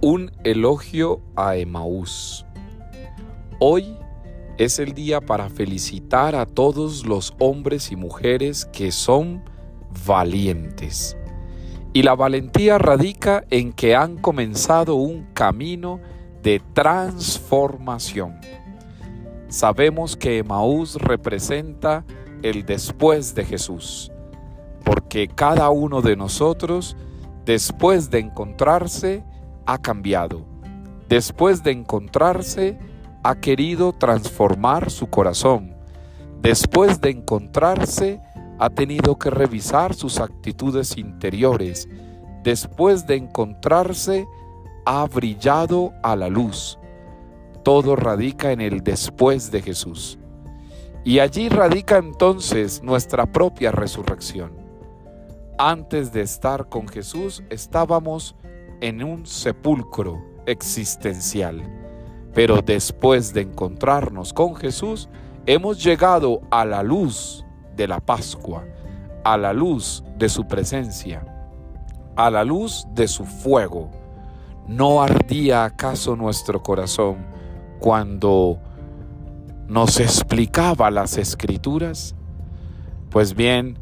[0.00, 2.46] Un elogio a Emaús.
[3.58, 3.96] Hoy
[4.56, 9.42] es el día para felicitar a todos los hombres y mujeres que son
[10.06, 11.16] valientes.
[11.92, 15.98] Y la valentía radica en que han comenzado un camino
[16.44, 18.38] de transformación.
[19.48, 22.04] Sabemos que Emaús representa
[22.44, 24.12] el después de Jesús,
[24.84, 26.96] porque cada uno de nosotros,
[27.44, 29.24] después de encontrarse,
[29.68, 30.46] ha cambiado.
[31.10, 32.78] Después de encontrarse,
[33.22, 35.76] ha querido transformar su corazón.
[36.40, 38.18] Después de encontrarse,
[38.58, 41.86] ha tenido que revisar sus actitudes interiores.
[42.42, 44.26] Después de encontrarse,
[44.86, 46.78] ha brillado a la luz.
[47.62, 50.18] Todo radica en el después de Jesús.
[51.04, 54.52] Y allí radica entonces nuestra propia resurrección.
[55.58, 58.34] Antes de estar con Jesús estábamos
[58.80, 61.62] en un sepulcro existencial.
[62.34, 65.08] Pero después de encontrarnos con Jesús,
[65.46, 67.44] hemos llegado a la luz
[67.76, 68.64] de la Pascua,
[69.24, 71.24] a la luz de su presencia,
[72.16, 73.90] a la luz de su fuego.
[74.66, 77.26] ¿No ardía acaso nuestro corazón
[77.78, 78.58] cuando
[79.66, 82.14] nos explicaba las escrituras?
[83.10, 83.78] Pues bien,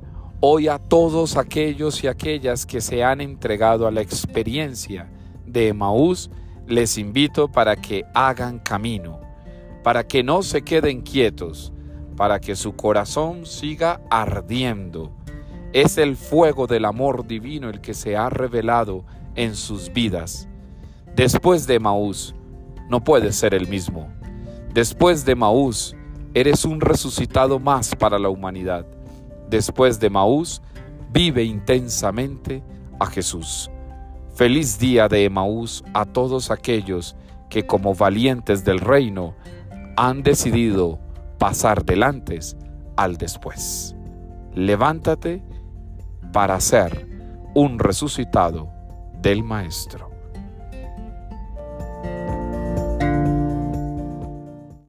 [0.48, 5.10] hoy a todos aquellos y aquellas que se han entregado a la experiencia
[5.44, 6.30] de Emaús,
[6.68, 9.18] les invito para que hagan camino,
[9.82, 11.72] para que no se queden quietos,
[12.16, 15.10] para que su corazón siga ardiendo.
[15.72, 20.48] Es el fuego del amor divino el que se ha revelado en sus vidas.
[21.16, 22.36] Después de Emaús,
[22.88, 24.06] no puedes ser el mismo.
[24.72, 25.96] Después de Emaús,
[26.34, 28.86] eres un resucitado más para la humanidad
[29.48, 30.62] después de Maús,
[31.12, 32.62] vive intensamente
[32.98, 33.70] a Jesús.
[34.34, 37.16] Feliz día de Emaús a todos aquellos
[37.48, 39.34] que como valientes del reino
[39.96, 40.98] han decidido
[41.38, 42.38] pasar delante
[42.96, 43.94] al después.
[44.54, 45.42] Levántate
[46.32, 47.08] para ser
[47.54, 48.70] un resucitado
[49.22, 50.15] del Maestro.